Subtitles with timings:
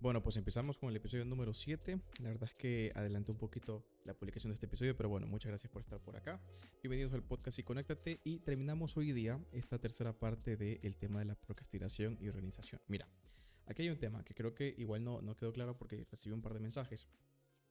[0.00, 2.00] Bueno, pues empezamos con el episodio número 7.
[2.20, 5.50] La verdad es que adelanté un poquito la publicación de este episodio, pero bueno, muchas
[5.50, 6.40] gracias por estar por acá.
[6.84, 8.20] Bienvenidos al podcast y conéctate.
[8.22, 12.80] Y terminamos hoy día esta tercera parte del tema de la procrastinación y organización.
[12.86, 13.08] Mira,
[13.66, 16.42] aquí hay un tema que creo que igual no, no quedó claro porque recibí un
[16.42, 17.08] par de mensajes.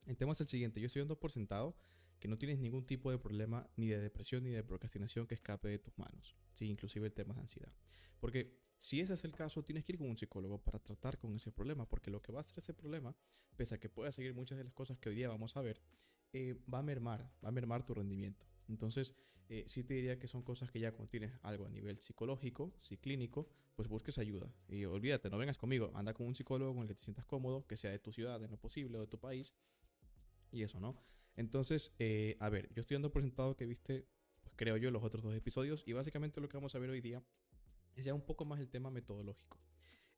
[0.06, 1.78] El tema es el siguiente: yo estoy dando por sentado
[2.20, 5.70] que no tienes ningún tipo de problema ni de depresión ni de procrastinación que escape
[5.70, 6.36] de tus manos.
[6.52, 7.72] Sí, inclusive el tema de ansiedad.
[8.20, 11.36] Porque si ese es el caso, tienes que ir con un psicólogo para tratar con
[11.36, 13.16] ese problema, porque lo que va a hacer ese problema,
[13.56, 15.82] pese a que pueda seguir muchas de las cosas que hoy día vamos a ver,
[16.34, 18.46] eh, va a mermar, va a mermar tu rendimiento.
[18.68, 19.16] Entonces,
[19.50, 22.74] eh, sí te diría que son cosas que ya cuando tienes algo a nivel psicológico,
[22.80, 24.54] sí clínico, pues busques ayuda.
[24.68, 27.66] Y olvídate, no vengas conmigo, anda con un psicólogo con el que te sientas cómodo,
[27.66, 29.54] que sea de tu ciudad, de lo posible, o de tu país,
[30.52, 31.02] y eso, ¿no?
[31.36, 34.06] Entonces, eh, a ver, yo estoy dando por sentado que viste,
[34.42, 37.02] pues creo yo, los otros dos episodios, y básicamente lo que vamos a ver hoy
[37.02, 37.24] día
[37.98, 39.60] es ya un poco más el tema metodológico.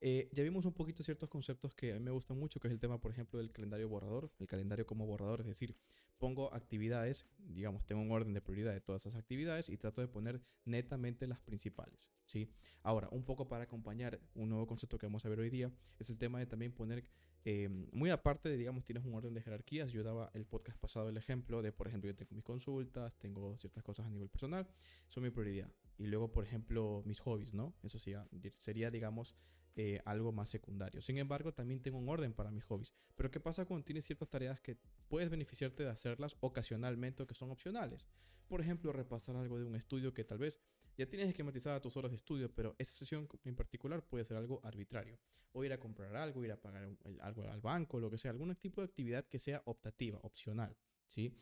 [0.02, 2.74] Eh, ya vimos un poquito ciertos conceptos que a mí me gustan mucho, que es
[2.74, 5.76] el tema, por ejemplo, del calendario borrador, el calendario como borrador, es decir,
[6.18, 10.08] pongo actividades, digamos, tengo un orden de prioridad de todas esas actividades y trato de
[10.08, 12.50] poner netamente las principales, ¿sí?
[12.82, 16.10] Ahora, un poco para acompañar un nuevo concepto que vamos a ver hoy día, es
[16.10, 17.06] el tema de también poner,
[17.44, 21.10] eh, muy aparte de, digamos, tienes un orden de jerarquías, yo daba el podcast pasado
[21.10, 24.68] el ejemplo de, por ejemplo, yo tengo mis consultas, tengo ciertas cosas a nivel personal,
[25.10, 25.70] son mi prioridad.
[26.00, 27.76] Y luego, por ejemplo, mis hobbies, ¿no?
[27.84, 28.14] Eso sí,
[28.58, 29.36] sería, digamos,
[29.76, 31.02] eh, algo más secundario.
[31.02, 32.94] Sin embargo, también tengo un orden para mis hobbies.
[33.16, 34.78] Pero ¿qué pasa cuando tienes ciertas tareas que
[35.10, 38.08] puedes beneficiarte de hacerlas ocasionalmente o que son opcionales?
[38.48, 40.62] Por ejemplo, repasar algo de un estudio que tal vez
[40.98, 44.62] ya tienes esquematizada tus horas de estudio, pero esa sesión en particular puede ser algo
[44.64, 45.20] arbitrario.
[45.52, 48.56] O ir a comprar algo, ir a pagar algo al banco, lo que sea, algún
[48.56, 50.78] tipo de actividad que sea optativa, opcional,
[51.08, 51.38] ¿sí?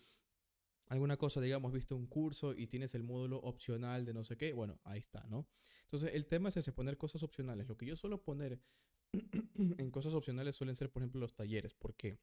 [0.87, 4.53] Alguna cosa, digamos, viste un curso y tienes el módulo opcional de no sé qué,
[4.53, 5.47] bueno, ahí está, ¿no?
[5.83, 7.67] Entonces, el tema es ese, poner cosas opcionales.
[7.67, 8.59] Lo que yo suelo poner
[9.77, 11.73] en cosas opcionales suelen ser, por ejemplo, los talleres.
[11.73, 12.19] ¿Por qué?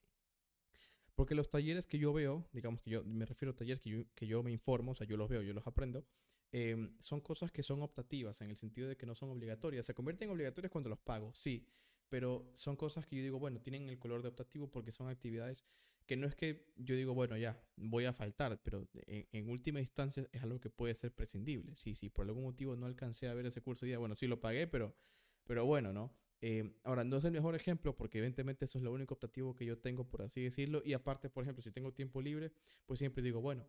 [1.14, 4.04] Porque los talleres que yo veo, digamos que yo me refiero a talleres que yo,
[4.14, 6.04] que yo me informo, o sea, yo los veo, yo los aprendo,
[6.50, 9.86] em, son cosas que son optativas en el sentido de que no son obligatorias.
[9.86, 11.66] Se convierten en obligatorias cuando los pago, sí,
[12.08, 15.64] pero son cosas que yo digo, bueno, tienen el color de optativo porque son actividades
[16.06, 20.26] que no es que yo digo, bueno, ya, voy a faltar, pero en, última instancia
[20.32, 21.74] es algo que puede ser prescindible.
[21.76, 24.26] Si, si por algún motivo no alcancé a ver ese curso y día, bueno, sí
[24.26, 24.94] lo pagué, pero,
[25.44, 26.14] pero bueno, ¿no?
[26.40, 29.64] Eh, ahora, no es el mejor ejemplo porque evidentemente eso es lo único optativo que
[29.64, 30.82] yo tengo, por así decirlo.
[30.84, 32.52] Y aparte, por ejemplo, si tengo tiempo libre,
[32.84, 33.66] pues siempre digo, bueno,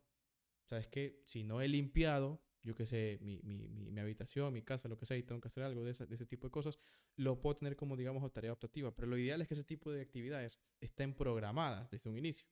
[0.65, 1.21] ¿sabes qué?
[1.25, 5.05] Si no he limpiado, yo qué sé, mi, mi, mi, habitación, mi casa, lo que
[5.05, 6.79] sea, y tengo que hacer algo de, de, ese tipo de cosas,
[7.15, 8.93] lo puedo tener como, digamos, tarea optativa.
[8.95, 12.47] Pero lo ideal es que ese tipo de actividades estén programadas desde un inicio.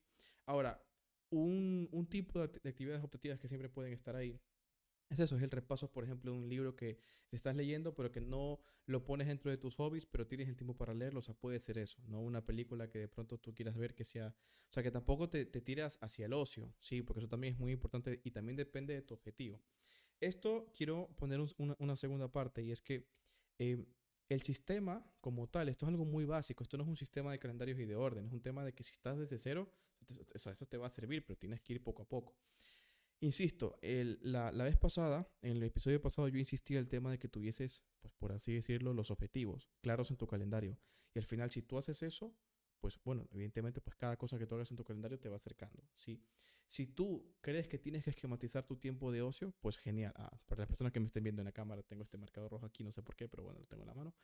[0.46, 0.80] Ahora,
[1.30, 4.40] un, un tipo de, actividades optativas que siempre pueden estar ahí
[5.10, 6.98] es eso, es el repaso, por ejemplo, de un libro que
[7.30, 10.76] estás leyendo, pero que no lo pones dentro de tus hobbies, pero tienes el tiempo
[10.76, 11.20] para leerlo.
[11.20, 12.20] O sea, puede ser eso, ¿no?
[12.20, 14.34] Una película que de pronto tú quieras ver que sea.
[14.68, 17.02] O sea, que tampoco te, te tiras hacia el ocio, ¿sí?
[17.02, 19.60] Porque eso también es muy importante y también depende de tu objetivo.
[20.24, 21.38] Esto quiero poner
[21.78, 23.06] una, segunda parte y es que
[23.58, 23.84] eh,
[24.28, 27.38] el sistema como tal, esto es algo muy básico, esto no es un sistema de
[27.38, 29.70] calendarios y de orden, es un tema de que si estás desde cero,
[30.34, 32.34] eso te va a servir, pero tienes que ir poco a poco.
[33.20, 37.28] Insisto, la, la, vez pasada, en el episodio pasado, yo insistí el tema de que
[37.28, 40.78] tuvieses, pues por así decirlo, los objetivos claros en tu calendario.
[41.14, 42.34] Y al final, si tú haces eso,
[42.84, 45.82] pues bueno, evidentemente, pues cada cosa que tú hagas en tu calendario te va acercando,
[45.94, 46.22] ¿sí?
[46.66, 50.12] Si tú crees que tienes que esquematizar tu tiempo de ocio, pues genial.
[50.16, 52.66] Ah, para las personas que me estén viendo en la cámara, tengo este marcador rojo
[52.66, 54.14] aquí, no sé por qué, pero bueno, lo tengo en la mano.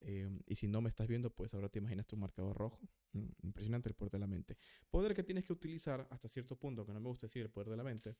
[0.00, 2.80] Em, y si no me estás viendo, pues ahora te imaginas tu marcador rojo.
[3.12, 4.56] Mm, impresionante el poder de la mente.
[4.90, 7.70] Poder que tienes que utilizar hasta cierto punto, que no me gusta decir el poder
[7.70, 8.16] de la mente,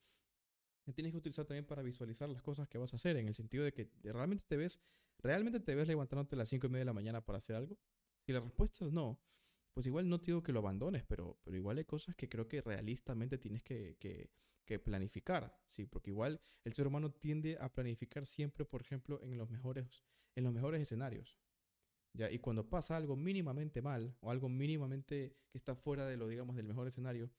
[0.85, 3.35] que tienes que utilizar también para visualizar las cosas que vas a hacer, en el
[3.35, 4.79] sentido de que realmente te ves,
[5.19, 7.77] realmente te ves levantándote a las 5 y media de la mañana para hacer algo.
[8.21, 9.21] Si la respuesta es no,
[9.79, 12.49] pues igual no te digo que lo abandones, pero, pero igual hay cosas que creo
[12.49, 13.97] que realistamente tienes que,
[14.67, 15.87] que, planificar, ¿sí?
[15.87, 20.03] Porque igual el ser humano tiende a planificar siempre, por ejemplo, en los mejores,
[20.35, 21.39] en los mejores escenarios.
[22.13, 22.29] ¿ya?
[22.29, 26.57] Y cuando pasa algo mínimamente mal o algo mínimamente que está fuera de lo, digamos,
[26.57, 27.31] del mejor escenario,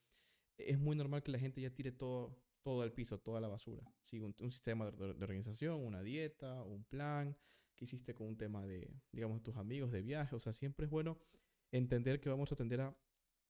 [0.55, 3.83] es muy normal que la gente ya tire todo, todo al piso, toda la basura.
[4.01, 4.21] ¿sí?
[4.21, 7.35] Un, sistema de, de, organización, una dieta, un plan
[7.75, 10.37] que hiciste con un tema de, digamos, tus amigos de viaje.
[10.37, 11.19] O sea, siempre es bueno
[11.71, 12.95] entender que vamos a tender a,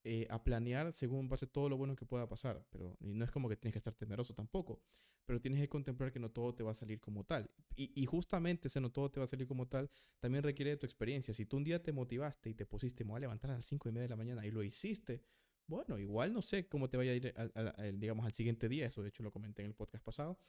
[0.04, 2.66] eh, a planear según base todo lo bueno que pueda pasar.
[2.70, 4.82] Pero y no es como que tienes que estar temeroso tampoco.
[5.26, 7.52] Pero tienes que contemplar que no todo te va a salir como tal.
[7.76, 9.90] Y, y, justamente ese no todo te va a salir como tal
[10.20, 11.34] también requiere de tu experiencia.
[11.34, 13.66] Si tú un día te motivaste y te pusiste, me voy a levantar a las
[13.66, 15.24] 5 y media de la mañana y lo hiciste,
[15.68, 18.88] bueno, igual no sé cómo te vaya a ir, al, digamos, al siguiente día.
[18.88, 20.40] Eso de hecho lo comenté en el podcast pasado.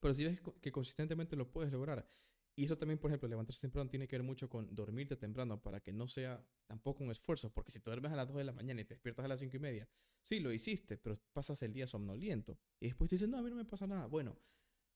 [0.00, 2.06] Pero si ves que consistentemente lo puedes lograr
[2.56, 5.80] Y eso también, por ejemplo, levantarse temprano tiene que ver mucho con dormirte temprano para
[5.80, 7.52] que no sea tampoco un esfuerzo.
[7.52, 9.40] Porque si te duermes a las 2 de la mañana y te despiertas a las
[9.40, 9.88] 5 y media,
[10.22, 12.58] sí, lo hiciste, pero pasas el día somnoliento.
[12.78, 14.06] Y después dices, no, a mí no me pasa nada.
[14.06, 14.38] Bueno,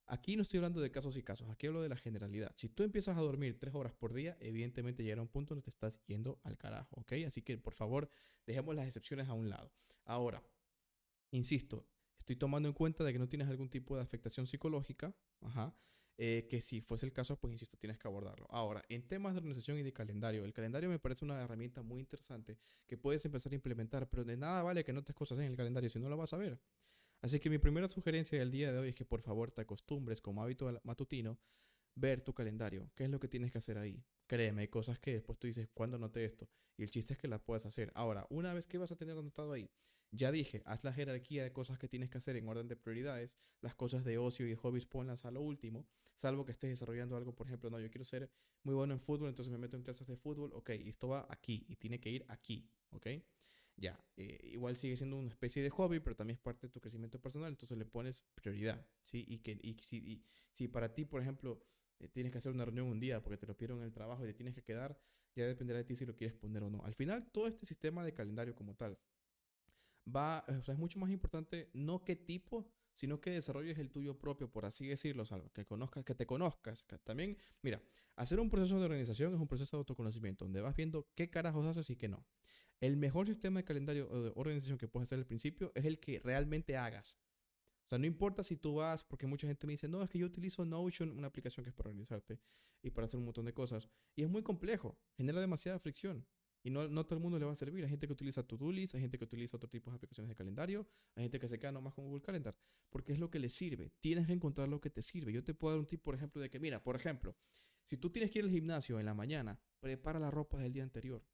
[0.06, 2.52] aquí no estoy hablando de casos y casos, aquí hablo de la generalidad.
[2.56, 5.70] Si tú empiezas a dormir 3 horas por día, evidentemente llegará un punto donde te
[5.70, 7.12] estás yendo al carajo, ¿ok?
[7.26, 8.08] Así que, por favor,
[8.46, 9.72] dejemos las excepciones a un lado.
[10.04, 10.44] Ahora,
[11.32, 11.88] insisto,
[12.18, 15.76] estoy tomando en cuenta de que no tienes algún tipo de afectación psicológica, ajá
[16.20, 18.46] eh, que si fuese el caso, pues insisto, tienes que abordarlo.
[18.50, 22.00] Ahora, en temas de organización y de calendario, el calendario me parece una herramienta muy
[22.00, 25.44] interesante que puedes empezar a implementar, pero de nada vale que no te cosas en
[25.44, 26.60] el calendario si no lo vas a ver.
[27.22, 30.20] Así que mi primera sugerencia del día de hoy es que por favor te acostumbres
[30.20, 31.38] como hábito matutino
[31.94, 32.90] ver tu calendario.
[32.96, 34.04] ¿Qué es lo que tienes que hacer ahí?
[34.26, 36.48] Créeme, hay cosas que después tú dices, ¿cuándo noté esto?
[36.76, 37.92] Y el chiste es que las puedes hacer.
[37.94, 39.70] Ahora, una vez que vas a tener anotado ahí,
[40.10, 43.36] ya dije, haz la jerarquía de cosas que tienes que hacer en orden de prioridades.
[43.60, 45.86] Las cosas de ocio y hobbies ponlas a lo último.
[46.16, 48.30] Salvo que estés desarrollando algo, por ejemplo, no, yo quiero ser
[48.62, 50.52] muy bueno en fútbol, entonces me meto en clases de fútbol.
[50.54, 52.68] Ok, esto va aquí y tiene que ir aquí.
[52.90, 53.06] Ok,
[53.76, 54.02] ya.
[54.16, 57.20] Eh, igual sigue siendo una especie de hobby, pero también es parte de tu crecimiento
[57.20, 58.86] personal, entonces le pones prioridad.
[59.02, 59.24] ¿sí?
[59.28, 61.62] Y, que, y, si, si para ti, por ejemplo,
[61.98, 64.24] eh, tienes que hacer una reunión un día porque te lo pidieron en el trabajo
[64.24, 64.98] y te tienes que quedar,
[65.34, 66.82] ya dependerá de ti si lo quieres poner o no.
[66.84, 68.98] Al final, todo este sistema de calendario como tal
[70.14, 74.18] va, o sea, es mucho más importante no qué tipo, sino que desarrolles el tuyo
[74.18, 75.24] propio, por así decirlo,
[75.54, 76.84] que conozcas, que te conozcas.
[77.04, 77.82] también, mira,
[78.16, 81.64] hacer un proceso de organización es un proceso de autoconocimiento, donde vas viendo qué carajos
[81.66, 82.26] haces y qué no.
[82.80, 85.98] El mejor sistema de calendario o de organización que puedes hacer al principio es el
[85.98, 87.18] que realmente hagas.
[87.86, 90.18] O sea, no importa si tú vas, porque mucha gente me dice, no, es que
[90.18, 92.38] yo utilizo Notion, una aplicación que es para organizarte
[92.82, 93.88] y para hacer un montón de cosas.
[94.14, 96.26] Y es muy complejo, genera demasiada fricción.
[96.62, 97.84] Y no, no todo el mundo le va a servir.
[97.84, 100.34] Hay gente que utiliza To-Do List, hay gente que utiliza otro tipo de aplicaciones de
[100.34, 102.56] calendario, hay gente que se queda nomás con Google Calendar,
[102.90, 103.92] porque es lo que le sirve.
[104.00, 105.32] Tienes que encontrar lo que te sirve.
[105.32, 107.36] Yo te puedo dar un tip, por ejemplo, de que, mira, por ejemplo,
[107.86, 110.82] si tú tienes que ir al gimnasio en la mañana, prepara la ropa del día
[110.82, 111.24] anterior.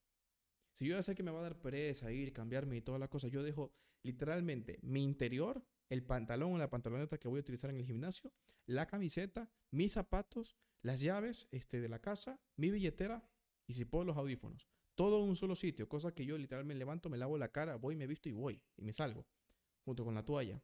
[0.72, 3.08] Si yo ya sé que me va a dar pereza ir, cambiarme y todas las
[3.08, 7.70] cosas, yo dejo literalmente mi interior, el pantalón o la pantaloneta que voy a utilizar
[7.70, 8.32] en el gimnasio,
[8.66, 13.28] la camiseta, mis zapatos, las llaves este, de la casa, mi billetera
[13.66, 14.68] y si puedo los audífonos.
[14.94, 17.76] Todo en un solo sitio, cosa que yo literalmente me levanto, me lavo la cara,
[17.76, 19.26] voy, me visto y voy, y me salgo,
[19.84, 20.62] junto con la toalla.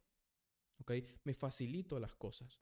[0.79, 0.93] ¿Ok?
[1.23, 2.61] Me facilito las cosas.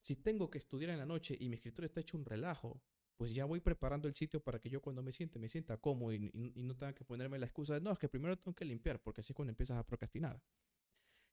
[0.00, 2.82] Si tengo que estudiar en la noche y mi escritorio está hecho un relajo,
[3.16, 6.12] pues ya voy preparando el sitio para que yo cuando me siente, me sienta cómodo
[6.12, 8.64] y, y no tenga que ponerme la excusa de, no, es que primero tengo que
[8.64, 10.42] limpiar, porque así es cuando empiezas a procrastinar.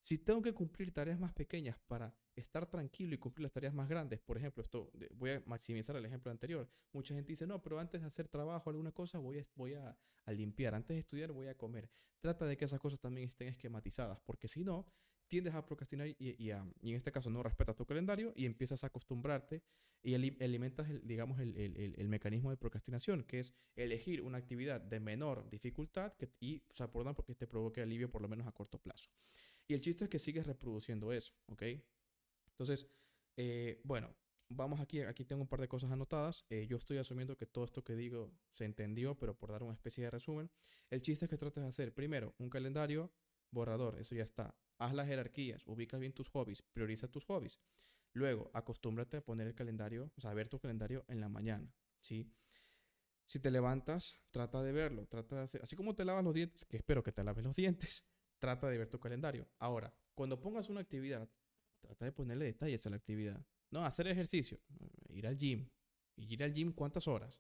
[0.02, 3.88] Si tengo que cumplir tareas más pequeñas para estar tranquilo y cumplir las tareas más
[3.88, 6.68] grandes, por ejemplo, esto voy a maximizar el ejemplo anterior.
[6.92, 9.76] Mucha gente dice, no, pero antes de hacer trabajo o alguna cosa voy, a, voy
[9.76, 9.96] a,
[10.28, 11.90] limpiar, antes de estudiar voy a comer.
[12.20, 14.88] Trata de que esas cosas también estén esquematizadas, porque si no,
[15.28, 18.88] tiendes a procrastinar y, y, en este caso no respetas tu calendario y empiezas a
[18.88, 19.64] acostumbrarte
[20.04, 24.82] y alimentas, el, digamos, el, el, el, mecanismo de procrastinación, que es elegir una actividad
[24.82, 28.52] de menor dificultad y, o sea, por porque te provoque alivio por lo menos a
[28.52, 29.10] corto plazo.
[29.68, 31.64] Y el chiste es que sigues reproduciendo eso, ¿ok?
[32.48, 32.88] Entonces,
[33.38, 34.14] eh, bueno,
[34.50, 36.46] vamos aquí, aquí tengo un par de cosas anotadas.
[36.50, 39.74] Eh, yo estoy asumiendo que todo esto que digo se entendió, pero por dar una
[39.74, 40.52] especie de resumen,
[40.90, 43.12] el chiste es que trates de hacer primero un calendario
[43.52, 44.56] borrador, eso ya está.
[44.78, 47.60] Haz las jerarquías, ubica bien tus hobbies, prioriza tus hobbies.
[48.14, 51.74] Luego, acostúmbrate a poner el calendario, o sea, a ver tu calendario en la mañana,
[52.00, 52.30] ¿sí?
[53.26, 56.66] Si te levantas, trata de verlo, trata de hacer, así como te lavas los dientes,
[56.66, 58.04] que espero que te laves los dientes,
[58.42, 59.48] trata de ver tu calendario.
[59.60, 61.30] Ahora, cuando pongas una actividad,
[61.80, 63.46] trata de ponerle detalles a la actividad.
[63.70, 64.60] No, hacer ejercicio,
[65.10, 65.70] ir al gym.
[66.18, 67.40] ¿Y ir al gym cuántas horas?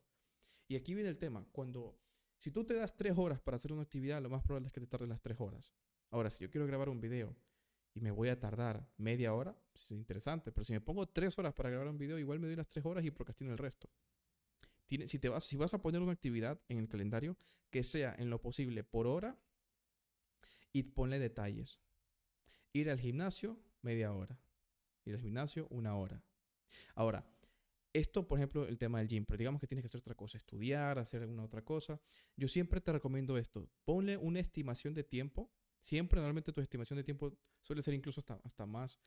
[0.67, 1.45] Y aquí viene el tema.
[1.51, 1.99] Cuando,
[2.37, 4.79] si tú te das tres horas para hacer una actividad, lo más probable es que
[4.79, 5.73] te tardes las tres horas.
[6.11, 7.35] Ahora, si yo quiero grabar un video
[7.95, 10.51] y me voy a tardar media hora, pues es interesante.
[10.51, 12.85] Pero si me pongo tres horas para grabar un video, igual me doy las tres
[12.85, 13.89] horas y procrastino el resto.
[14.85, 17.37] si, te vas, si vas a poner una actividad en el calendario,
[17.71, 19.37] que sea en lo posible por hora
[20.73, 21.79] y ponle detalles.
[22.73, 24.39] Ir al gimnasio, media hora.
[25.05, 26.23] Ir al gimnasio, una hora.
[26.95, 27.25] Ahora,
[27.93, 30.37] esto, por ejemplo, el tema del gym, pero digamos que tienes que hacer otra cosa,
[30.37, 31.99] estudiar, hacer alguna otra cosa.
[32.37, 33.69] Yo siempre te recomiendo esto.
[33.83, 35.51] Ponle una estimación de tiempo.
[35.81, 38.99] Siempre, normalmente tu estimación de tiempo suele ser incluso hasta, hasta más.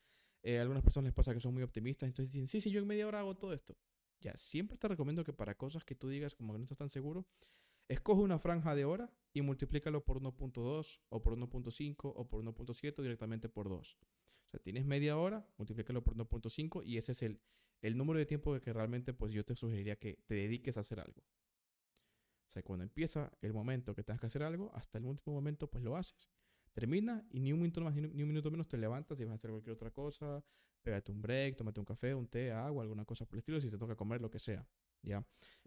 [0.43, 2.79] Eh, a algunas personas les pasa que son muy optimistas, entonces dicen, sí, sí, yo
[2.79, 3.75] en media hora hago todo esto.
[4.21, 6.89] Ya, siempre te recomiendo que para cosas que tú digas como que no estás tan
[6.89, 7.25] seguro,
[7.87, 13.01] Escoge una franja de hora y multiplícalo por 1.2 o por 1.5 o por 1.7
[13.01, 13.97] directamente por 2.
[14.01, 17.41] O sea, tienes media hora, multiplícalo por 1.5 y ese es el,
[17.81, 20.99] el número de tiempo que realmente pues yo te sugeriría que te dediques a hacer
[20.99, 21.21] algo.
[22.47, 25.69] O sea, cuando empieza el momento que tengas que hacer algo, hasta el último momento
[25.69, 26.29] pues lo haces.
[26.73, 29.35] Termina y ni un minuto más ni un minuto menos te levantas y vas a
[29.35, 30.43] hacer cualquier otra cosa,
[30.81, 33.69] pégate un break, tómate un café, un té, agua, alguna cosa por el estilo, si
[33.69, 34.67] te toca comer, lo que sea,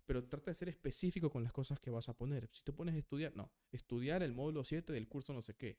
[0.06, 2.48] Pero trata de ser específico con las cosas que vas a poner.
[2.52, 5.78] Si te pones estudiar, no, estudiar el módulo 7 del curso no sé qué,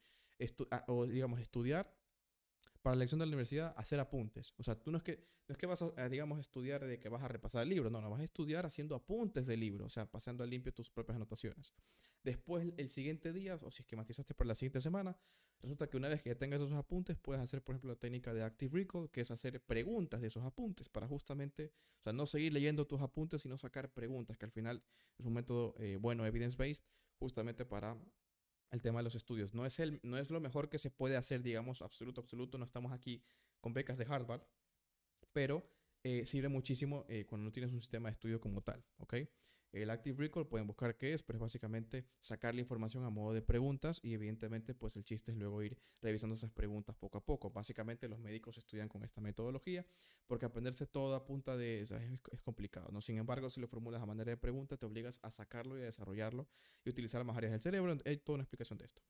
[0.72, 1.99] ah, o digamos, estudiar
[2.82, 4.54] para la elección de la universidad, hacer apuntes.
[4.58, 7.10] O sea, tú no es que, no es que vas a, digamos, estudiar de que
[7.10, 9.90] vas a repasar el libro, no, no, vas a estudiar haciendo apuntes del libro, o
[9.90, 11.74] sea, pasando al limpio tus propias anotaciones.
[12.24, 15.18] Después, el siguiente día, o si esquematizaste para la siguiente semana,
[15.62, 18.34] resulta que una vez que ya tengas esos apuntes, puedes hacer, por ejemplo, la técnica
[18.34, 22.26] de Active Recall, que es hacer preguntas de esos apuntes para justamente, o sea, no
[22.26, 24.84] seguir leyendo tus apuntes, sino sacar preguntas, que al final
[25.18, 26.84] es un método eh, bueno, evidence-based,
[27.20, 27.98] justamente para
[28.72, 29.54] el tema de los estudios.
[29.54, 32.58] No es, el, no es lo mejor que se puede hacer, digamos, absoluto, absoluto.
[32.58, 33.24] No estamos aquí
[33.60, 34.42] con becas de Harvard,
[35.34, 35.64] pero
[36.04, 39.16] eh, sirve muchísimo eh, cuando no tienes un sistema de estudio como tal, ¿ok?
[39.72, 43.34] El Active Recall pueden buscar qué es, pero es básicamente sacar la información a modo
[43.34, 47.26] de preguntas y evidentemente pues el chiste es luego ir revisando esas preguntas poco a
[47.26, 47.52] poco.
[47.52, 49.86] Básicamente los médicos estudian con esta metodología
[50.28, 51.82] porque aprenderse todo a punta de...
[51.82, 53.02] es, complicado, ¿no?
[53.02, 55.86] Sin embargo, si lo formulas a manera de pregunta, te obligas a sacarlo y a
[55.86, 56.48] desarrollarlo
[56.84, 57.98] y utilizar más áreas del cerebro.
[58.06, 59.02] Hay toda una explicación de esto.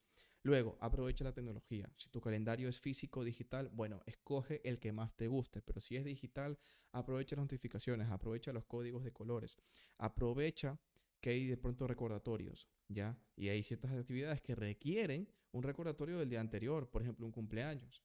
[0.44, 1.92] Luego, aprovecha la tecnología.
[1.98, 5.82] Si tu calendario es físico o digital, bueno, escoge el que más te guste, pero
[5.82, 6.58] si es digital,
[6.94, 9.58] aprovecha las notificaciones, aprovecha los códigos de colores,
[9.98, 10.80] aprovecha
[11.20, 13.18] que hay de pronto recordatorios, ¿ya?
[13.36, 18.02] Y hay ciertas actividades que requieren un recordatorio del día anterior, por ejemplo, un cumpleaños.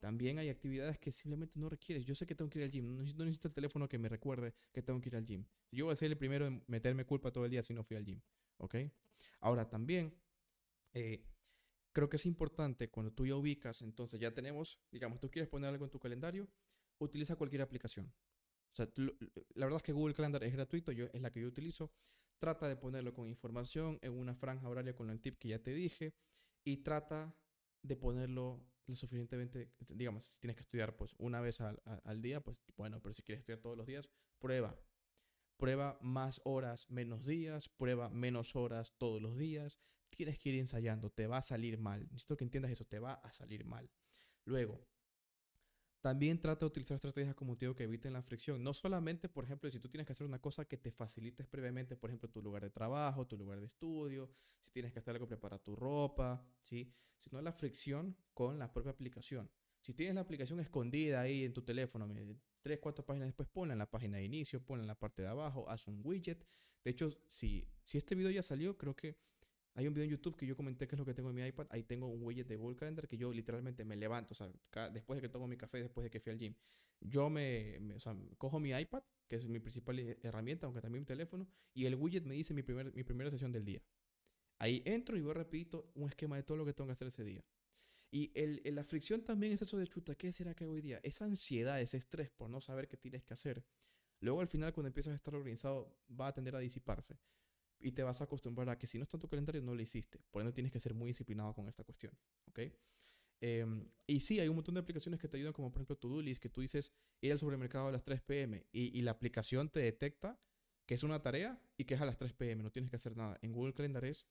[0.00, 2.04] También hay actividades que simplemente no requieres.
[2.04, 4.54] Yo sé que tengo que ir al gym, no necesito, el teléfono que me recuerde
[4.72, 5.44] que tengo que ir al gym.
[5.70, 7.96] Yo voy a ser el primero en meterme culpa todo el día si no fui
[7.96, 8.20] al gym.
[9.40, 10.12] Ahora también...
[10.92, 11.22] Eh,
[11.96, 15.70] creo que es importante cuando tú ya ubicas, entonces ya tenemos, digamos, tú quieres poner
[15.70, 16.46] algo en tu calendario,
[16.98, 18.12] utiliza cualquier aplicación.
[18.72, 18.86] O sea,
[19.54, 21.90] la verdad es que Google Calendar es gratuito, yo, es la que yo utilizo.
[22.38, 25.72] Trata de ponerlo con información en una franja horaria con el tip que ya te
[25.72, 26.12] dije
[26.66, 27.34] y trata
[27.80, 32.42] de ponerlo lo suficientemente, digamos, si tienes que estudiar pues una vez al, al día,
[32.42, 34.78] pues bueno, pero si quieres estudiar todos los días, prueba.
[35.56, 39.78] Prueba más horas, menos días, prueba menos horas todos los días,
[40.10, 42.06] tienes que ir ensayando, te va a salir mal.
[42.10, 43.90] Necesito que entiendas eso, te va a salir mal.
[44.44, 44.80] Luego,
[46.06, 48.62] también trata de utilizar estrategias como te que eviten la fricción.
[48.62, 51.96] No solamente, por ejemplo, si tú tienes que hacer una cosa que te facilites previamente,
[51.96, 55.26] por ejemplo, tu lugar de trabajo, tu lugar de estudio, si tienes que hacer algo
[55.26, 56.92] preparar tu ropa, ¿sí?
[57.18, 59.50] Sino la fricción con la propia aplicación.
[59.80, 62.08] Si tienes la aplicación escondida ahí en tu teléfono,
[62.62, 65.28] tres, cuatro páginas después, ponla en la página de inicio, ponla en la parte de
[65.28, 66.46] abajo, haz un widget.
[66.84, 69.16] De hecho, si, si este video ya salió, creo que
[69.76, 71.44] hay un video en YouTube que yo comenté que es lo que tengo en mi
[71.44, 71.66] iPad.
[71.68, 74.50] Ahí tengo un widget de Google Calendar que yo literalmente me levanto, o sea,
[74.88, 76.54] después de que tomo mi café, después de que fui al gym.
[76.98, 81.06] Yo me, o sea, cojo mi iPad, que es mi principal herramienta, aunque también mi
[81.06, 83.82] teléfono, y el widget me dice mi, primer, mi primera sesión del día.
[84.58, 87.22] Ahí entro y voy repito un esquema de todo lo que tengo que hacer ese
[87.22, 87.44] día.
[88.10, 91.00] Y el, la fricción también es eso de chuta, ¿qué será que hoy día?
[91.02, 93.62] Esa ansiedad, ese estrés por no saber qué tienes que hacer.
[94.20, 97.18] Luego al final cuando empiezas a estar organizado va a tender a disiparse
[97.78, 99.82] y te vas a acostumbrar a que si no está en tu calendario no lo
[99.82, 100.18] hiciste.
[100.30, 102.12] Por ende tienes que ser muy disciplinado con esta cuestión.
[102.48, 102.60] ¿Ok?
[103.40, 106.40] Em, y sí, hay un montón de aplicaciones que te ayudan, como por ejemplo Todoist,
[106.40, 110.40] que tú dices ir al supermercado a las 3 pm y, la aplicación te detecta
[110.86, 113.16] que es una tarea y que es a las 3 pm, no tienes que hacer
[113.16, 113.38] nada.
[113.42, 114.26] En Google Calendar es,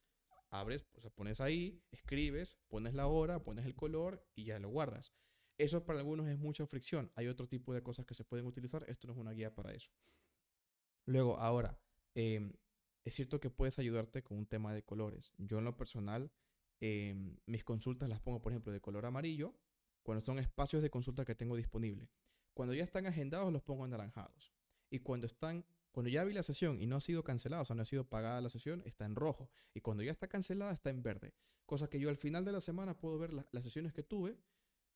[0.50, 0.86] abres,
[1.16, 5.14] pones ahí, escribes, pones la hora, pones el color y ya lo guardas.
[5.58, 7.12] Eso para algunos es mucha fricción.
[7.16, 8.84] Hay otro tipo de cosas que se pueden utilizar.
[8.90, 9.90] Esto no es una guía para eso.
[11.06, 11.80] Luego, ahora,
[12.16, 12.52] eh,
[13.06, 15.34] es cierto que puedes ayudarte con un tema de colores.
[15.38, 16.32] Yo en lo personal,
[16.80, 19.54] em, mis consultas las pongo, por ejemplo, de color amarillo,
[20.02, 22.10] cuando son espacios de consulta que tengo disponible.
[22.54, 24.54] Cuando ya están agendados, los pongo anaranjados.
[24.90, 27.76] Y cuando están, cuando ya vi la sesión y no ha sido cancelada, o sea,
[27.76, 29.50] no ha sido pagada la sesión, está en rojo.
[29.74, 31.34] Y cuando ya está cancelada, está en verde.
[31.66, 34.38] Cosa que yo al final de la semana puedo ver las sesiones que tuve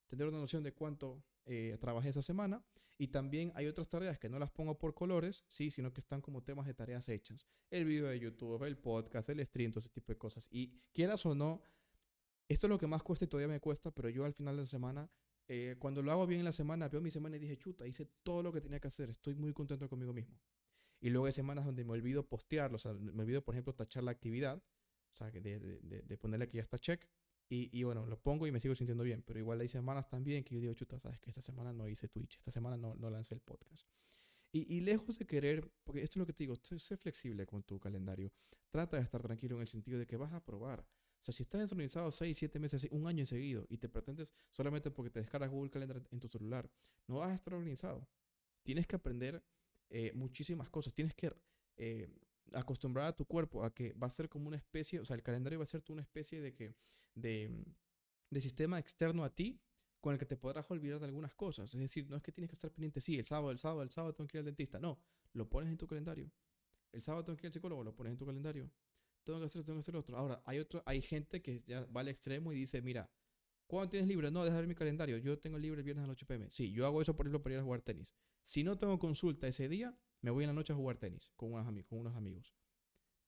[0.09, 2.63] tener una noción de cuánto eh, trabajé esa semana.
[2.97, 6.19] Y también hay otras tareas que no las pongo por colores, sí, sino que están
[6.19, 7.47] como temas de tareas hechas.
[7.69, 10.49] El video de YouTube, el podcast, el stream, todo ese tipo de cosas.
[10.51, 11.61] Y quieras o no,
[12.49, 14.63] esto es lo que más cuesta y todavía me cuesta, pero yo al final de
[14.63, 15.09] la semana,
[15.47, 18.05] eh, cuando lo hago bien en la semana, veo mi semana y dije, chuta, hice
[18.23, 20.37] todo lo que tenía que hacer, estoy muy contento conmigo mismo.
[20.99, 24.03] Y luego hay semanas donde me olvido postearlo, o sea, me olvido, por ejemplo, tachar
[24.03, 24.61] la actividad,
[25.13, 27.07] o sea, de, de, de ponerle que ya está check
[27.51, 29.23] y, bueno, lo pongo y me sigo sintiendo bien.
[29.25, 32.07] Pero igual hay semanas también que yo digo, chuta, sabes que esta semana no hice
[32.07, 33.87] Twitch, esta semana no, no lancé el podcast.
[34.51, 37.79] Y, lejos de querer, porque esto es lo que te digo, sé, flexible con tu
[37.79, 38.31] calendario.
[38.71, 40.81] Trata de estar tranquilo en el sentido de que vas a probar.
[40.81, 44.89] O sea, si estás desorganizado 6, 7 meses, un año seguido y te pretendes solamente
[44.89, 46.71] porque te descargas Google Calendar en tu celular,
[47.07, 48.07] no vas a estar organizado.
[48.63, 49.43] Tienes que aprender
[49.89, 50.93] eh, muchísimas cosas.
[50.93, 51.31] Tienes que
[51.77, 52.07] eh,
[52.53, 55.23] acostumbrar a tu cuerpo a que va a ser como una especie, o sea, el
[55.23, 56.73] calendario va a ser una especie de que,
[57.15, 57.65] de,
[58.29, 59.59] de sistema externo a ti,
[60.01, 61.73] con el que te podrás olvidar de algunas cosas.
[61.73, 63.91] Es decir, no es que tienes que estar pendiente, sí, el sábado, el sábado, el
[63.91, 64.79] sábado tengo que ir al dentista.
[64.79, 64.99] No,
[65.33, 66.31] lo pones en tu calendario.
[66.91, 68.71] El sábado tengo que ir al psicólogo, lo pones en tu calendario.
[69.23, 70.17] Tengo que hacer tengo que hacer otro.
[70.17, 73.09] Ahora, hay otro, hay gente que ya va al extremo y dice, mira,
[73.69, 74.31] ¿cuándo tienes libre?
[74.31, 75.17] No, deja ver mi calendario.
[75.19, 76.49] Yo tengo libre el viernes a las 8 pm.
[76.49, 78.15] Sí, yo hago eso, por ejemplo, para ir a jugar tenis.
[78.43, 81.53] Si no tengo consulta ese día, me voy en la noche a jugar tenis con
[81.53, 81.87] unos amigos.
[81.87, 82.53] Con unos amigos.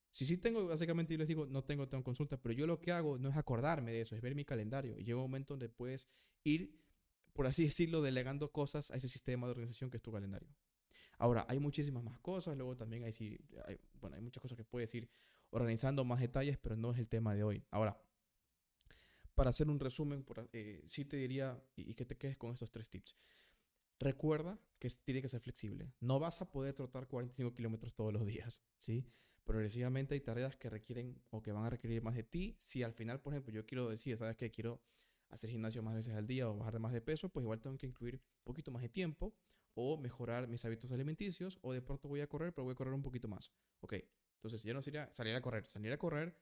[0.09, 2.91] Si sí tengo, básicamente yo les digo, no tengo, tengo consulta, pero yo lo que
[2.91, 4.97] hago no es acordarme de eso, es ver mi calendario.
[4.97, 6.09] Y llega un momento donde puedes
[6.43, 6.81] ir,
[7.33, 10.49] por así decirlo, delegando cosas a ese sistema de organización que es tu calendario.
[11.17, 14.63] Ahora, hay muchísimas más cosas, luego también hay, sí, hay, bueno, hay muchas cosas que
[14.63, 15.07] puedes ir
[15.51, 17.63] organizando más detalles, pero no es el tema de hoy.
[17.69, 18.01] Ahora,
[19.35, 22.71] para hacer un resumen, por, eh, sí te diría, y, que te quedes con estos
[22.71, 23.15] tres tips.
[23.99, 25.93] Recuerda que tiene que ser flexible.
[25.99, 29.05] No vas a poder trotar 45 kilómetros todos los días, ¿sí?
[29.43, 32.55] Progresivamente hay tareas que requieren o que van a requerir más de ti.
[32.59, 34.81] Si al final, por ejemplo, yo quiero decir, ¿sabes que Quiero
[35.29, 37.87] hacer gimnasio más veces al día o bajar más de peso, pues igual tengo que
[37.87, 39.33] incluir un poquito más de tiempo
[39.73, 42.93] o mejorar mis hábitos alimenticios o de pronto voy a correr, pero voy a correr
[42.93, 43.51] un poquito más.
[43.79, 43.95] Ok,
[44.35, 46.35] entonces ya no sería salir a correr, salir a correr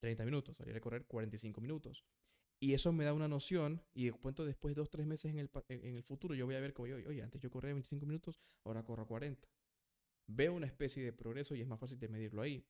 [0.00, 2.04] 30 minutos, salir a correr 45 minutos.
[2.62, 5.50] Y eso me da una noción y cuento después de dos, tres meses en el,
[5.68, 8.40] en el futuro yo voy a ver como yo, oye, antes yo corría 25 minutos,
[8.62, 9.48] ahora corro 40.
[10.28, 12.64] Veo una especie de progreso y es más fácil de medirlo ahí.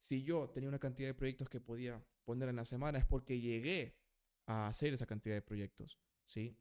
[0.00, 3.38] Si yo tenía una cantidad de proyectos que podía poner en la semana es porque
[3.38, 3.98] llegué
[4.46, 6.56] a hacer esa cantidad de proyectos, ¿sí?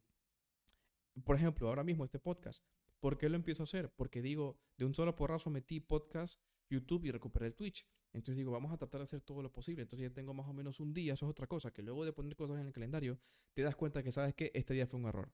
[1.24, 2.62] Por ejemplo, ahora mismo este podcast.
[3.00, 3.90] ¿Por qué lo empiezo a hacer?
[3.96, 7.88] Porque digo, de un solo porrazo metí podcast, YouTube y recuperé el Twitch.
[8.16, 9.82] Entonces digo, vamos a tratar de hacer todo lo posible.
[9.82, 12.14] Entonces ya tengo más o menos un día, eso es otra cosa, que luego de
[12.14, 13.20] poner cosas en el calendario,
[13.54, 15.32] te das cuenta que sabes que este día fue un error.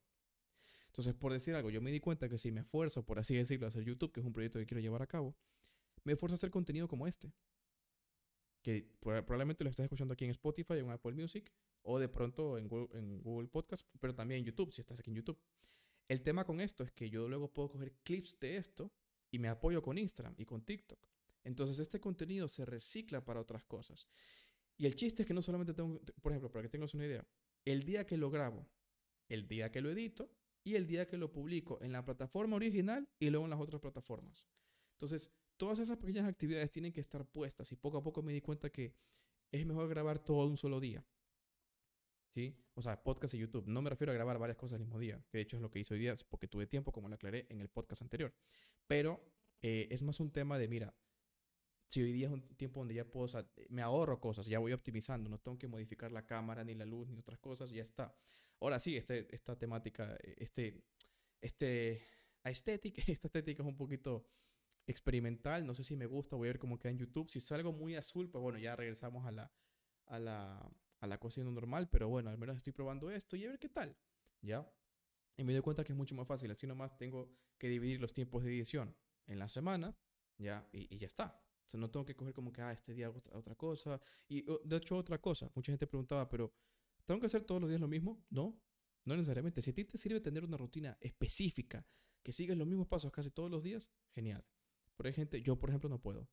[0.87, 3.67] Entonces, por decir algo, yo me di cuenta que si me esfuerzo, por así decirlo,
[3.67, 5.35] a hacer YouTube, que es un proyecto que quiero llevar a cabo,
[6.03, 7.31] me esfuerzo a hacer contenido como este.
[8.63, 11.51] Que probablemente lo estás escuchando aquí en Spotify, en Apple Music,
[11.83, 15.11] o de pronto en Google, en Google Podcast, pero también en YouTube, si estás aquí
[15.11, 15.39] en YouTube.
[16.07, 18.91] El tema con esto es que yo luego puedo coger clips de esto
[19.29, 21.10] y me apoyo con Instagram y con TikTok.
[21.43, 24.07] Entonces este contenido se recicla para otras cosas.
[24.77, 27.25] Y el chiste es que no solamente tengo, por ejemplo, para que tengas una idea,
[27.65, 28.67] el día que lo grabo,
[29.29, 30.31] el día que lo edito
[30.63, 33.81] y el día que lo publico en la plataforma original y luego en las otras
[33.81, 34.45] plataformas.
[34.93, 38.41] Entonces, todas esas pequeñas actividades tienen que estar puestas y poco a poco me di
[38.41, 38.95] cuenta que
[39.51, 41.05] es mejor grabar todo un solo día.
[42.29, 42.55] ¿Sí?
[42.75, 43.67] O sea, podcast y YouTube.
[43.67, 45.69] No me refiero a grabar varias cosas el mismo día, que de hecho es lo
[45.69, 48.33] que hice hoy día, porque tuve tiempo, como lo aclaré en el podcast anterior.
[48.87, 49.21] Pero
[49.61, 50.95] eh, es más un tema de, mira,
[51.91, 53.27] si hoy día es un tiempo donde ya puedo,
[53.67, 57.09] me ahorro cosas, ya voy optimizando, no tengo que modificar la cámara, ni la luz,
[57.09, 58.15] ni otras cosas, ya está.
[58.61, 60.85] Ahora sí, este, esta temática, este,
[61.41, 62.07] este,
[62.45, 64.25] estética, esta estética es un poquito
[64.87, 67.29] experimental, no sé si me gusta, voy a ver cómo queda en YouTube.
[67.29, 69.51] Si es algo muy azul, pues bueno, ya regresamos a la,
[70.05, 73.49] a la, a la cocina normal, pero bueno, al menos estoy probando esto y a
[73.49, 73.97] ver qué tal,
[74.39, 74.65] ¿ya?
[75.35, 78.13] Y me doy cuenta que es mucho más fácil, así nomás tengo que dividir los
[78.13, 78.95] tiempos de edición
[79.27, 79.93] en la semana,
[80.37, 80.65] ¿ya?
[80.71, 81.37] Y, y ya está
[81.69, 83.99] sea, no tengo que coger como que, ah, este día hago otra cosa.
[84.27, 86.53] Y de hecho, otra cosa, mucha gente preguntaba, pero
[87.05, 88.25] ¿tengo que hacer todos los días lo mismo?
[88.29, 88.59] No,
[89.05, 89.61] no necesariamente.
[89.61, 91.85] Si a ti te sirve tener una rutina específica,
[92.23, 94.45] que sigues los mismos pasos casi todos los días, genial.
[94.95, 96.29] Por hay gente, yo por ejemplo no puedo.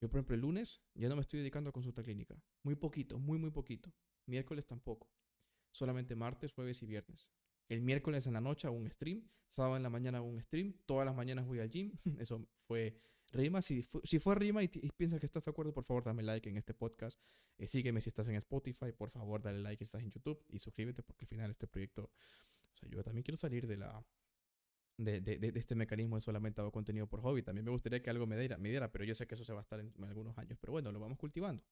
[0.00, 2.40] Yo por ejemplo el lunes ya no me estoy dedicando a consulta clínica.
[2.62, 3.92] Muy poquito, muy, muy poquito.
[4.26, 5.10] Miércoles tampoco.
[5.72, 7.30] Solamente martes, jueves y viernes.
[7.68, 10.74] El miércoles en la noche hago un stream, sábado en la mañana hago un stream,
[10.86, 11.92] todas las mañanas voy al gym.
[12.18, 13.00] Eso fue
[13.32, 16.48] Rima, si, si fue Rima y, piensas que estás de acuerdo, por favor dame like
[16.48, 17.20] en este podcast.
[17.58, 20.58] Eh, sígueme si estás en Spotify, por favor dale like si estás en YouTube y
[20.58, 24.04] suscríbete porque al final este proyecto, o sea, yo también quiero salir de la...
[24.96, 27.42] De, de, de este mecanismo de solamente hago contenido por hobby.
[27.42, 29.54] También me gustaría que algo me diera, me diera, pero yo sé que eso se
[29.54, 30.58] va a estar en, algunos años.
[30.60, 31.64] Pero bueno, lo vamos cultivando.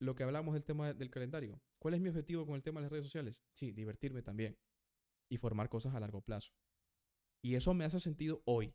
[0.00, 1.60] Lo que hablamos del tema del calendario.
[1.78, 3.44] ¿Cuál es mi objetivo con el tema de las redes sociales?
[3.52, 4.58] Sí, divertirme también
[5.28, 6.52] y formar cosas a largo plazo.
[7.40, 8.74] Y eso me hace sentido hoy,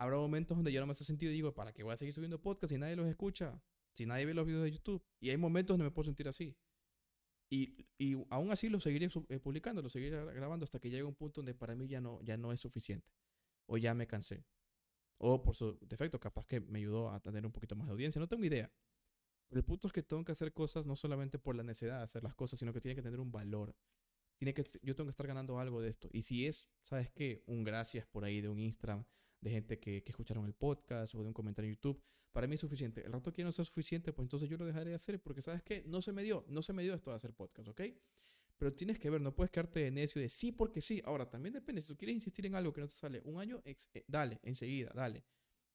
[0.00, 2.14] habrá momentos donde ya no me hace sentido y digo, ¿para qué voy a seguir
[2.14, 3.62] subiendo podcast si nadie los escucha?
[3.92, 5.04] Si nadie ve los videos de YouTube.
[5.20, 6.56] Y hay momentos donde me puedo sentir así.
[7.50, 11.14] Y, y aún así lo seguiré eh, publicando, lo seguiré grabando hasta que llegue un
[11.14, 13.12] punto donde para mí ya no, ya no es suficiente.
[13.66, 14.46] O ya me cansé.
[15.18, 18.18] O por su defecto, capaz que me ayudó a tener un poquito más de audiencia.
[18.18, 18.72] No tengo idea.
[19.48, 22.04] Pero el punto es que tengo que hacer cosas no solamente por la necesidad de
[22.04, 23.76] hacer las cosas, sino que tiene que tener un valor.
[24.38, 26.08] Tiene que, yo tengo que estar ganando algo de esto.
[26.10, 27.42] Y si es, ¿sabes qué?
[27.46, 29.04] Un gracias por ahí de un Instagram,
[29.40, 32.54] de gente que, que, escucharon el podcast o de un comentario en YouTube, para mí
[32.54, 33.04] es suficiente.
[33.04, 35.62] El rato que no sea suficiente, pues entonces yo lo dejaré de hacer porque sabes
[35.62, 37.82] que no se me dio, no se me dio esto de hacer podcast, ¿ok?
[38.60, 41.00] Pero tienes que ver, no puedes quedarte de necio de sí porque sí.
[41.04, 43.62] Ahora, también depende, si tú quieres insistir en algo que no te sale un año,
[43.64, 43.74] eh,
[44.06, 45.24] dale, enseguida, dale.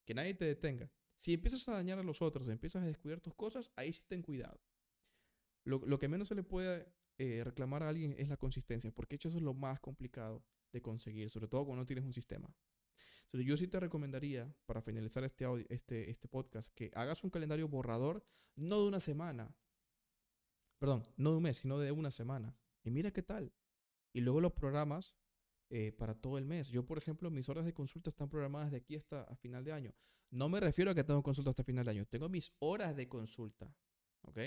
[0.06, 0.92] Que nadie te detenga.
[1.18, 4.22] Si empiezas a dañar a los otros, empiezas a descuidar tus cosas, ahí sí ten
[4.22, 4.62] cuidado.
[5.64, 6.86] Lo, lo, que menos se le puede
[7.18, 10.82] eh, reclamar a alguien es la consistencia, porque hecho eso es lo más complicado de
[10.82, 12.54] conseguir, sobre todo cuando no tienes un sistema.
[13.36, 17.68] Entonces, yo sí te recomendaría, para finalizar este, este, este podcast, que hagas un calendario
[17.68, 19.54] borrador, no de una semana,
[20.80, 22.56] perdón, no de un mes, sino de una semana.
[22.86, 23.52] Y mira qué tal.
[24.14, 25.18] Y luego los programas
[25.70, 26.70] eh, para todo el mes.
[26.70, 29.74] Yo, por ejemplo, mis horas de consulta están programadas de aquí hasta a final de
[29.74, 29.94] año.
[30.32, 32.06] No me refiero a que tengo consulta hasta final de año.
[32.06, 33.76] Tengo mis horas de consulta.
[34.22, 34.38] ¿Ok?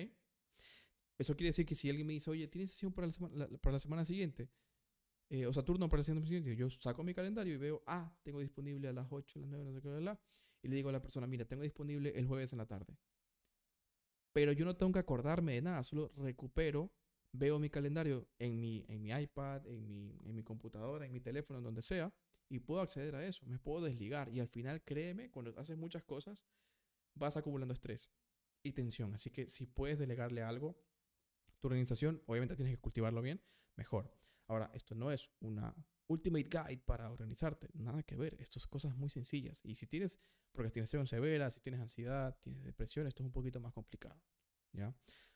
[1.19, 3.75] Eso quiere decir que si alguien me dice, oye, ¿tienes sesión para la, semana, para
[3.75, 4.49] la semana siguiente?
[5.31, 6.57] Eh, o sea, turno para la semana siguiente.
[6.57, 9.65] Yo saco mi calendario y veo, ah, tengo disponible a las 8, a las 9,
[9.65, 10.19] no sé qué, bla,
[10.63, 12.97] y le digo a la persona, mira, tengo disponible el jueves en la tarde.
[14.33, 16.91] Pero yo no tengo que acordarme de nada, solo recupero,
[17.33, 21.21] veo mi calendario en mi, en mi iPad, en mi, en mi computadora, en mi
[21.21, 22.13] teléfono, en donde sea,
[22.49, 24.31] y puedo acceder a eso, me puedo desligar.
[24.31, 26.43] Y al final, créeme, cuando haces muchas cosas,
[27.15, 28.11] vas acumulando estrés
[28.63, 29.15] y tensión.
[29.15, 30.79] Así que si puedes delegarle algo,
[31.61, 33.43] tu organización, obviamente tienes que cultivarlo bien,
[33.77, 34.11] mejor.
[34.49, 35.75] Ahora, esto no es una
[36.09, 39.61] ultimate guide para organizarte, nada que ver, esto es cosas muy sencillas.
[39.63, 40.19] Y si tienes
[40.53, 44.21] procrastinación severa, si tienes ansiedad, tienes depresión, esto es un poquito más complicado,
[44.73, 44.95] ¿ya?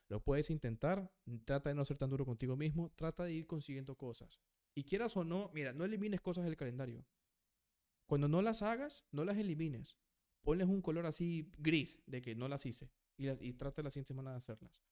[0.09, 1.13] Lo puedes intentar,
[1.45, 4.41] trata de no ser tan duro contigo mismo, trata de ir consiguiendo cosas.
[4.75, 7.07] Y quieras o no, mira, no elimines cosas del calendario.
[8.07, 9.99] Cuando no las hagas, no las elimines.
[10.43, 14.09] Ponles un color así gris de que no las hice y, y trata la siguiente
[14.09, 14.83] semana de hacerlas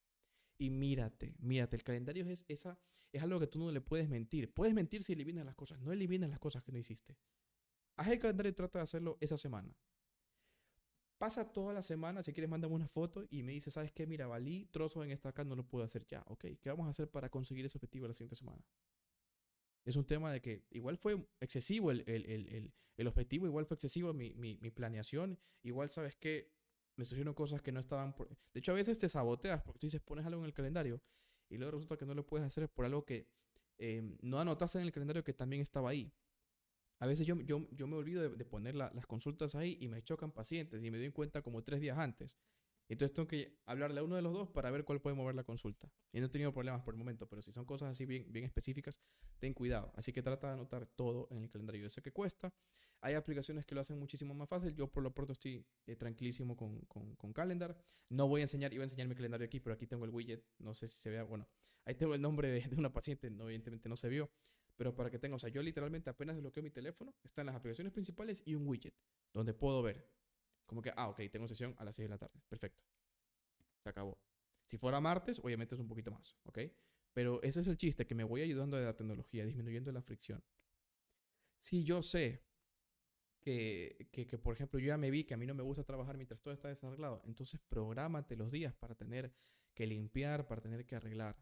[0.61, 1.75] y mírate, mírate.
[1.75, 2.79] El calendario es, esa,
[3.13, 4.53] es algo que tú no le puedes mentir.
[4.53, 7.17] Puedes mentir si eliminas las cosas, no eliminas las cosas que no hiciste.
[7.97, 9.75] Haz el calendario y trata de hacerlo esa semana.
[11.17, 14.07] Pasa toda la semana, si quieres, mándame una foto y me dice, ¿sabes qué?
[14.07, 16.23] Mira, valí trozo en esta acá, no lo puedo hacer ya.
[16.27, 18.63] Ok, ¿qué vamos a hacer para conseguir ese objetivo la siguiente semana?
[19.87, 24.13] Es un tema de que igual fue excesivo el, el, el, objetivo, igual fue excesivo
[24.13, 26.53] mi, mi, mi planeación, igual sabes que
[26.97, 28.15] me surgieron cosas que no estaban...
[28.15, 28.29] Por...
[28.29, 31.01] De hecho, a veces te saboteas porque tú dices, pones algo en el calendario
[31.49, 33.29] y luego resulta que no lo puedes hacer por algo que
[33.79, 36.13] em, no anotaste en el calendario que también estaba ahí.
[37.01, 40.33] A veces yo, yo, yo me olvido de, poner las consultas ahí y me chocan
[40.33, 42.37] pacientes y me doy cuenta como tres días antes.
[42.95, 45.45] Entonces tengo que hablarle a uno de los dos para ver cuál puede mover la
[45.45, 45.89] consulta.
[46.13, 48.45] Y no he tenido problemas por el momento, pero si son cosas así bien, bien
[48.45, 49.01] específicas,
[49.39, 49.93] ten cuidado.
[49.95, 51.83] Así que trata de anotar todo en el calendario.
[51.83, 52.53] Yo sé que cuesta.
[53.01, 54.75] Hay aplicaciones que lo hacen muchísimo más fácil.
[54.75, 57.79] Yo por lo pronto estoy eh, tranquilísimo con, con, con, Calendar.
[58.11, 60.45] No voy a enseñar, iba a enseñar mi calendario aquí, pero aquí tengo el widget.
[60.59, 61.23] No sé si se vea.
[61.23, 61.49] Bueno,
[61.85, 63.31] ahí tengo el nombre de, de una paciente.
[63.31, 64.29] No, evidentemente no se vio.
[64.77, 67.93] Pero para que tenga, o sea, yo literalmente apenas desbloqueo mi teléfono, están las aplicaciones
[67.93, 68.95] principales y un widget
[69.33, 70.09] donde puedo ver
[70.71, 72.41] como que, ah, ok, tengo sesión a las 6 de la tarde.
[72.49, 72.81] Perfecto.
[73.83, 74.17] Se acabó.
[74.67, 76.61] Si fuera martes, obviamente es un poquito más, ¿ok?
[77.13, 80.45] Pero ese es el chiste, que me voy ayudando de la tecnología, disminuyendo la fricción.
[81.59, 82.45] Si yo sé
[83.41, 85.83] que, que, que, por ejemplo, yo ya me vi que a mí no me gusta
[85.83, 89.35] trabajar mientras todo está desarreglado, entonces prográmate los días para tener
[89.75, 91.37] que limpiar, para tener que arreglar,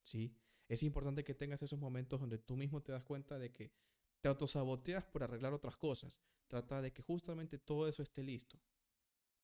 [0.00, 0.34] ¿sí?
[0.68, 3.74] Es importante que tengas esos momentos donde tú mismo te das cuenta de que
[4.22, 6.18] te autosaboteas por arreglar otras cosas.
[6.46, 8.58] Trata de que justamente todo eso esté listo.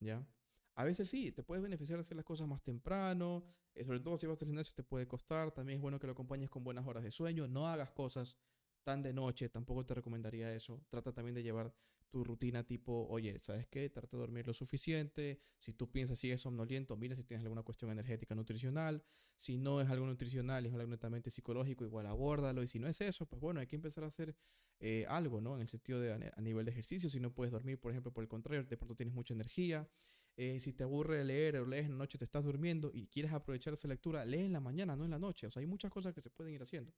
[0.00, 0.26] ¿Ya?
[0.74, 4.18] A veces sí, te puedes beneficiar de hacer las cosas más temprano, eh, sobre todo
[4.18, 6.87] si vas al gimnasio te puede costar, también es bueno que lo acompañes con buenas
[6.87, 8.37] horas de sueño, no hagas cosas
[8.82, 10.80] tan de noche, tampoco te recomendaría eso.
[10.88, 11.74] Trata también de llevar
[12.11, 13.88] tu rutina tipo, oye, ¿sabes qué?
[13.90, 15.40] Trata de dormir lo suficiente.
[15.59, 19.03] Si tú piensas si es somnoliento, mira si tienes alguna cuestión energética nutricional.
[19.35, 22.62] Si no es algo nutricional, es algo netamente psicológico, igual abórdalo.
[22.62, 24.35] Y si no es eso, pues bueno, hay que empezar a hacer
[24.81, 25.55] eh, algo, ¿no?
[25.57, 27.11] En el sentido de a, nivel de ejercicio.
[27.11, 29.88] Si no puedes dormir, por ejemplo, por el contrario, de pronto tienes mucha energía.
[30.37, 33.33] Eh, si te aburre leer o lees en la noche, te estás durmiendo y quieres
[33.33, 35.47] aprovechar esa lectura, lee en la mañana, no en la noche.
[35.47, 36.92] O sea, hay muchas cosas que se pueden ir haciendo.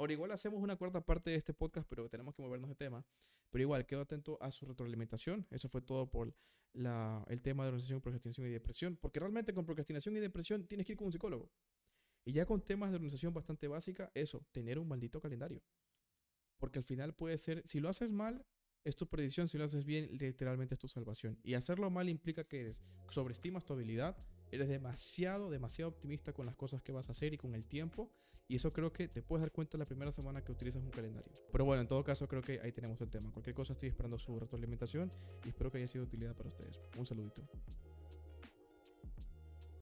[0.00, 3.04] Ahora, igual hacemos una cuarta parte de este podcast, pero tenemos que movernos de tema.
[3.50, 5.46] Pero igual, quedo atento a su retroalimentación.
[5.50, 6.34] Eso fue todo por
[6.72, 8.96] la, el tema de organización, procrastinación y depresión.
[8.96, 11.52] Porque realmente con procrastinación y depresión tienes que ir con un psicólogo.
[12.24, 15.62] Y ya con temas de organización bastante básica, eso, tener un maldito calendario.
[16.56, 18.46] Porque al final puede ser, si lo haces mal,
[18.84, 21.38] es tu predicción, si lo haces bien, literalmente es tu salvación.
[21.42, 24.16] Y hacerlo mal implica que eres, sobreestimas tu habilidad,
[24.50, 28.10] eres demasiado, demasiado optimista con las cosas que vas a hacer y con el tiempo.
[28.50, 31.30] Y eso creo que te puedes dar cuenta la primera semana que utilizas un calendario.
[31.52, 33.30] Pero bueno, en todo caso creo que ahí tenemos el tema.
[33.30, 35.12] Cualquier cosa estoy esperando su retroalimentación
[35.44, 36.80] y espero que haya sido de utilidad para ustedes.
[36.98, 37.42] Un saludito.